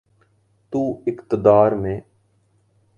[0.69, 1.99] تو اقتدار میں۔